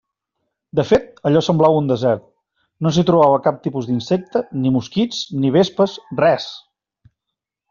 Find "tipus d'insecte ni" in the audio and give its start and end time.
3.67-4.73